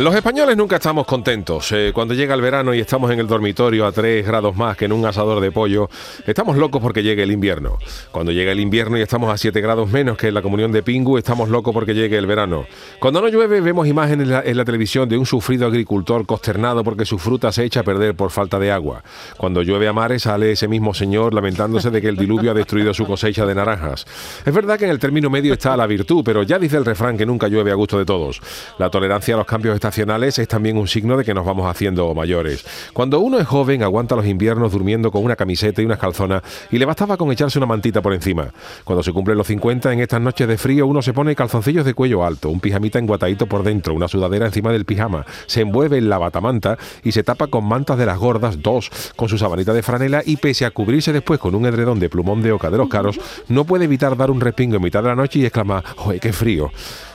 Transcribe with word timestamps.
los 0.00 0.14
españoles 0.14 0.56
nunca 0.56 0.76
estamos 0.76 1.06
contentos. 1.06 1.70
Eh, 1.70 1.92
cuando 1.94 2.14
llega 2.14 2.34
el 2.34 2.40
verano 2.40 2.74
y 2.74 2.80
estamos 2.80 3.12
en 3.12 3.20
el 3.20 3.28
dormitorio 3.28 3.86
a 3.86 3.92
3 3.92 4.26
grados 4.26 4.56
más 4.56 4.76
que 4.76 4.86
en 4.86 4.92
un 4.92 5.06
asador 5.06 5.40
de 5.40 5.52
pollo, 5.52 5.88
estamos 6.26 6.56
locos 6.56 6.82
porque 6.82 7.04
llegue 7.04 7.22
el 7.22 7.30
invierno. 7.30 7.78
Cuando 8.10 8.32
llega 8.32 8.50
el 8.50 8.58
invierno 8.58 8.98
y 8.98 9.02
estamos 9.02 9.32
a 9.32 9.38
7 9.38 9.60
grados 9.60 9.88
menos 9.88 10.18
que 10.18 10.28
en 10.28 10.34
la 10.34 10.42
comunión 10.42 10.72
de 10.72 10.82
Pingu, 10.82 11.16
estamos 11.16 11.48
locos 11.48 11.72
porque 11.72 11.94
llegue 11.94 12.18
el 12.18 12.26
verano. 12.26 12.66
Cuando 12.98 13.20
no 13.20 13.28
llueve, 13.28 13.60
vemos 13.60 13.86
imágenes 13.86 14.28
en 14.44 14.56
la, 14.56 14.64
televisión 14.64 15.08
de 15.08 15.16
un 15.16 15.26
sufrido 15.26 15.66
agricultor 15.66 16.26
consternado 16.26 16.82
porque 16.82 17.04
su 17.04 17.18
fruta 17.18 17.52
se 17.52 17.64
echa 17.64 17.80
a 17.80 17.84
perder 17.84 18.16
por 18.16 18.30
falta 18.30 18.58
de 18.58 18.72
agua. 18.72 19.04
Cuando 19.36 19.62
llueve 19.62 19.86
a 19.86 19.92
mares, 19.92 20.22
sale 20.22 20.52
ese 20.52 20.66
mismo 20.66 20.92
señor 20.92 21.34
lamentándose 21.34 21.90
de 21.90 22.00
que 22.00 22.08
el 22.08 22.16
diluvio 22.16 22.50
ha 22.50 22.54
destruido 22.54 22.92
su 22.94 23.06
cosecha 23.06 23.46
de 23.46 23.54
naranjas. 23.54 24.06
Es 24.44 24.52
verdad 24.52 24.76
que 24.76 24.86
en 24.86 24.90
el 24.90 24.98
término 24.98 25.30
medio 25.30 25.52
está 25.52 25.76
la 25.76 25.86
virtud, 25.86 26.22
pero 26.24 26.42
ya 26.42 26.58
dice 26.58 26.78
el 26.78 26.84
refrán 26.84 27.16
que 27.16 27.26
nunca 27.26 27.46
llueve 27.46 27.70
a 27.70 27.74
gusto 27.74 27.96
de 27.96 28.04
todos. 28.04 28.40
La 28.78 28.90
tolerancia 28.90 29.34
a 29.34 29.38
los 29.38 29.46
cambios 29.46 29.83
es 29.88 30.48
también 30.48 30.78
un 30.78 30.88
signo 30.88 31.16
de 31.16 31.24
que 31.24 31.34
nos 31.34 31.44
vamos 31.44 31.66
haciendo 31.66 32.14
mayores. 32.14 32.64
Cuando 32.94 33.20
uno 33.20 33.38
es 33.38 33.46
joven, 33.46 33.82
aguanta 33.82 34.16
los 34.16 34.26
inviernos 34.26 34.72
durmiendo 34.72 35.10
con 35.10 35.22
una 35.22 35.36
camiseta 35.36 35.82
y 35.82 35.84
unas 35.84 35.98
calzonas 35.98 36.42
y 36.70 36.78
le 36.78 36.86
bastaba 36.86 37.16
con 37.16 37.30
echarse 37.30 37.58
una 37.58 37.66
mantita 37.66 38.00
por 38.00 38.14
encima. 38.14 38.48
Cuando 38.84 39.02
se 39.02 39.12
cumplen 39.12 39.36
los 39.36 39.46
50, 39.46 39.92
en 39.92 40.00
estas 40.00 40.20
noches 40.22 40.48
de 40.48 40.56
frío, 40.56 40.86
uno 40.86 41.02
se 41.02 41.12
pone 41.12 41.36
calzoncillos 41.36 41.84
de 41.84 41.92
cuello 41.92 42.24
alto, 42.24 42.48
un 42.48 42.60
pijamita 42.60 42.98
enguatadito 42.98 43.46
por 43.46 43.62
dentro, 43.62 43.94
una 43.94 44.08
sudadera 44.08 44.46
encima 44.46 44.72
del 44.72 44.86
pijama, 44.86 45.26
se 45.46 45.60
envuelve 45.60 45.98
en 45.98 46.08
la 46.08 46.18
batamanta 46.18 46.78
y 47.02 47.12
se 47.12 47.22
tapa 47.22 47.48
con 47.48 47.66
mantas 47.66 47.98
de 47.98 48.06
las 48.06 48.18
gordas, 48.18 48.62
dos, 48.62 48.90
con 49.16 49.28
su 49.28 49.36
sabanita 49.36 49.74
de 49.74 49.82
franela 49.82 50.22
y 50.24 50.38
pese 50.38 50.64
a 50.64 50.70
cubrirse 50.70 51.12
después 51.12 51.38
con 51.38 51.54
un 51.54 51.66
edredón 51.66 52.00
de 52.00 52.08
plumón 52.08 52.42
de 52.42 52.52
oca 52.52 52.70
de 52.70 52.78
los 52.78 52.88
caros, 52.88 53.20
no 53.48 53.64
puede 53.64 53.84
evitar 53.84 54.16
dar 54.16 54.30
un 54.30 54.40
respingo 54.40 54.76
en 54.76 54.82
mitad 54.82 55.02
de 55.02 55.10
la 55.10 55.14
noche 55.14 55.40
y 55.40 55.44
exclamar, 55.44 55.84
¡Joder, 55.96 56.20
qué 56.20 56.32
frío! 56.32 56.70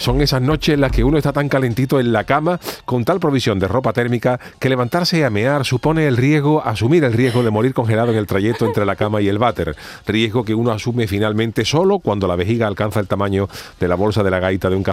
Son 0.00 0.22
esas 0.22 0.40
noches 0.40 0.72
en 0.72 0.80
las 0.80 0.92
que 0.92 1.04
uno 1.04 1.18
está 1.18 1.30
tan 1.30 1.50
calentito 1.50 2.00
en 2.00 2.10
la 2.10 2.24
cama 2.24 2.58
con 2.86 3.04
tal 3.04 3.20
provisión 3.20 3.58
de 3.58 3.68
ropa 3.68 3.92
térmica 3.92 4.40
que 4.58 4.70
levantarse 4.70 5.18
y 5.18 5.22
amear 5.24 5.66
supone 5.66 6.06
el 6.06 6.16
riesgo, 6.16 6.64
asumir 6.64 7.04
el 7.04 7.12
riesgo 7.12 7.42
de 7.42 7.50
morir 7.50 7.74
congelado 7.74 8.10
en 8.10 8.16
el 8.16 8.26
trayecto 8.26 8.64
entre 8.64 8.86
la 8.86 8.96
cama 8.96 9.20
y 9.20 9.28
el 9.28 9.36
váter. 9.36 9.76
Riesgo 10.06 10.42
que 10.42 10.54
uno 10.54 10.70
asume 10.70 11.06
finalmente 11.06 11.66
solo 11.66 11.98
cuando 11.98 12.26
la 12.26 12.34
vejiga 12.34 12.66
alcanza 12.66 12.98
el 12.98 13.08
tamaño 13.08 13.46
de 13.78 13.88
la 13.88 13.94
bolsa 13.94 14.22
de 14.22 14.30
la 14.30 14.40
gaita 14.40 14.70
de 14.70 14.76
un 14.76 14.84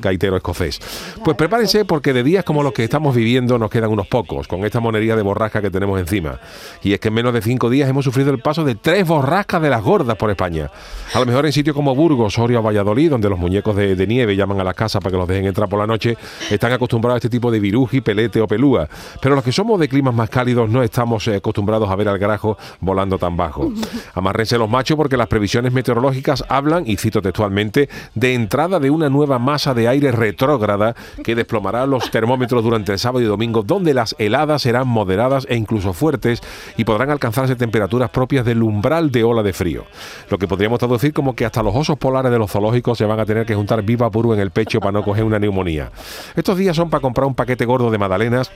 gaitero 0.00 0.38
escocés. 0.38 0.80
Pues 1.22 1.36
prepárense 1.36 1.84
porque 1.84 2.14
de 2.14 2.22
días 2.22 2.42
como 2.42 2.62
los 2.62 2.72
que 2.72 2.82
estamos 2.82 3.14
viviendo 3.14 3.58
nos 3.58 3.68
quedan 3.68 3.90
unos 3.90 4.06
pocos, 4.06 4.48
con 4.48 4.64
esta 4.64 4.80
monería 4.80 5.16
de 5.16 5.22
borrasca 5.22 5.60
que 5.60 5.70
tenemos 5.70 6.00
encima. 6.00 6.40
Y 6.82 6.94
es 6.94 7.00
que 7.00 7.08
en 7.08 7.14
menos 7.14 7.34
de 7.34 7.42
cinco 7.42 7.68
días 7.68 7.90
hemos 7.90 8.06
sufrido 8.06 8.30
el 8.30 8.38
paso 8.38 8.64
de 8.64 8.74
tres 8.74 9.06
borrascas 9.06 9.60
de 9.60 9.68
las 9.68 9.82
gordas 9.82 10.16
por 10.16 10.30
España. 10.30 10.70
A 11.12 11.20
lo 11.20 11.26
mejor 11.26 11.44
en 11.44 11.52
sitios 11.52 11.76
como 11.76 11.94
Burgos, 11.94 12.32
Soria 12.32 12.60
o 12.60 12.62
Valladolid, 12.62 13.10
donde 13.10 13.28
los 13.28 13.38
muñecos 13.38 13.76
de, 13.76 13.94
de 13.96 14.06
nieve 14.06 14.29
llaman 14.36 14.60
a 14.60 14.64
las 14.64 14.74
casas 14.74 15.02
para 15.02 15.12
que 15.12 15.18
los 15.18 15.28
dejen 15.28 15.46
entrar 15.46 15.68
por 15.68 15.78
la 15.78 15.86
noche, 15.86 16.16
están 16.50 16.72
acostumbrados 16.72 17.16
a 17.16 17.18
este 17.18 17.28
tipo 17.28 17.50
de 17.50 17.60
viruji, 17.60 18.00
pelete 18.00 18.40
o 18.40 18.46
pelúa. 18.46 18.88
Pero 19.20 19.34
los 19.34 19.44
que 19.44 19.52
somos 19.52 19.78
de 19.80 19.88
climas 19.88 20.14
más 20.14 20.30
cálidos 20.30 20.68
no 20.68 20.82
estamos 20.82 21.26
eh, 21.28 21.36
acostumbrados 21.36 21.88
a 21.90 21.96
ver 21.96 22.08
al 22.08 22.18
grajo 22.18 22.56
volando 22.80 23.18
tan 23.18 23.36
bajo. 23.36 23.72
Amárrense 24.14 24.58
los 24.58 24.68
machos 24.68 24.96
porque 24.96 25.16
las 25.16 25.28
previsiones 25.28 25.72
meteorológicas 25.72 26.44
hablan, 26.48 26.84
y 26.86 26.96
cito 26.96 27.22
textualmente, 27.22 27.88
de 28.14 28.34
entrada 28.34 28.78
de 28.78 28.90
una 28.90 29.08
nueva 29.08 29.38
masa 29.38 29.74
de 29.74 29.88
aire 29.88 30.12
retrógrada 30.12 30.94
que 31.22 31.34
desplomará 31.34 31.86
los 31.86 32.10
termómetros 32.10 32.62
durante 32.62 32.92
el 32.92 32.98
sábado 32.98 33.24
y 33.24 33.28
domingo, 33.28 33.62
donde 33.62 33.94
las 33.94 34.14
heladas 34.18 34.62
serán 34.62 34.88
moderadas 34.88 35.46
e 35.48 35.56
incluso 35.56 35.92
fuertes 35.92 36.40
y 36.76 36.84
podrán 36.84 37.10
alcanzarse 37.10 37.56
temperaturas 37.56 38.10
propias 38.10 38.44
del 38.44 38.62
umbral 38.62 39.10
de 39.10 39.24
ola 39.24 39.42
de 39.42 39.52
frío. 39.52 39.84
Lo 40.28 40.38
que 40.38 40.48
podríamos 40.48 40.78
traducir 40.78 41.12
como 41.12 41.34
que 41.34 41.44
hasta 41.44 41.62
los 41.62 41.74
osos 41.74 41.98
polares 41.98 42.30
de 42.32 42.38
los 42.38 42.50
zoológicos 42.50 42.98
se 42.98 43.04
van 43.04 43.20
a 43.20 43.26
tener 43.26 43.46
que 43.46 43.54
juntar 43.54 43.82
viva 43.82 44.10
en 44.34 44.40
el 44.40 44.50
pecho 44.50 44.80
para 44.80 44.92
no 44.92 45.02
coger 45.02 45.24
una 45.24 45.38
neumonía. 45.38 45.90
Estos 46.36 46.56
días 46.58 46.76
son 46.76 46.90
para 46.90 47.00
comprar 47.00 47.26
un 47.26 47.34
paquete 47.34 47.64
gordo 47.64 47.90
de 47.90 47.98
magdalenas 47.98 48.50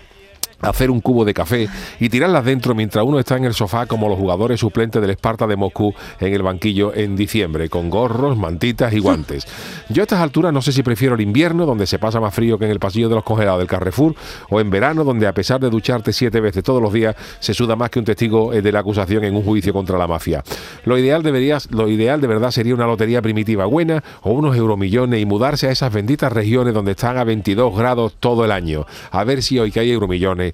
hacer 0.65 0.91
un 0.91 1.01
cubo 1.01 1.25
de 1.25 1.35
café 1.35 1.69
y 2.01 2.09
tirarlas 2.09 2.45
dentro 2.45 2.75
mientras 2.75 3.05
uno 3.05 3.19
está 3.19 3.37
en 3.37 3.45
el 3.45 3.55
sofá 3.55 3.87
como 3.87 4.09
los 4.09 4.19
jugadores 4.19 4.61
suplentes 4.61 5.01
del 5.01 5.11
Esparta 5.11 5.47
de 5.47 5.57
Moscú 5.57 5.95
en 6.21 6.33
el 6.33 6.43
banquillo 6.43 6.95
en 6.95 7.17
diciembre, 7.17 7.69
con 7.69 7.91
gorros, 7.91 8.37
mantitas 8.37 8.93
y 8.93 8.99
guantes. 8.99 9.47
Yo 9.89 10.03
a 10.03 10.05
estas 10.05 10.21
alturas 10.21 10.53
no 10.53 10.63
sé 10.63 10.73
si 10.73 10.83
prefiero 10.83 11.15
el 11.15 11.21
invierno, 11.21 11.67
donde 11.67 11.87
se 11.87 11.99
pasa 11.99 12.21
más 12.21 12.35
frío 12.35 12.59
que 12.59 12.65
en 12.65 12.71
el 12.71 12.81
pasillo 12.81 13.09
de 13.09 13.15
los 13.17 13.25
congelados 13.25 13.59
del 13.59 13.69
Carrefour, 13.69 14.15
o 14.51 14.61
en 14.61 14.71
verano, 14.71 15.05
donde 15.05 15.27
a 15.27 15.33
pesar 15.33 15.61
de 15.61 15.71
ducharte 15.71 16.13
siete 16.13 16.41
veces 16.41 16.63
todos 16.63 16.83
los 16.83 16.93
días, 16.93 17.15
se 17.41 17.55
suda 17.55 17.77
más 17.77 17.91
que 17.91 17.99
un 17.99 18.05
testigo 18.05 18.53
eh, 18.53 18.63
de 18.63 18.73
la 18.73 18.81
acusación 18.81 19.25
en 19.25 19.37
un 19.37 19.43
juicio 19.43 19.73
contra 19.73 19.99
la 19.99 20.07
mafia. 20.07 20.43
Lo 20.85 20.99
ideal, 20.99 21.23
lo 21.71 21.89
ideal 21.89 22.21
de 22.21 22.27
verdad 22.27 22.51
sería 22.51 22.75
una 22.75 22.87
lotería 22.87 23.23
primitiva 23.23 23.67
buena 23.67 24.03
o 24.23 24.33
unos 24.33 24.57
euromillones 24.57 25.21
y 25.21 25.27
mudarse 25.27 25.69
a 25.69 25.71
esas 25.71 25.93
benditas 25.93 26.33
regiones 26.33 26.75
donde 26.75 26.93
están 26.93 27.19
a 27.19 27.25
22 27.25 27.77
grados 27.77 28.15
todo 28.19 28.45
el 28.45 28.53
año. 28.53 28.87
A 29.11 29.25
ver 29.25 29.43
si 29.43 29.59
hoy 29.59 29.71
que 29.71 29.81
hay 29.81 29.91
euromillones 29.91 30.54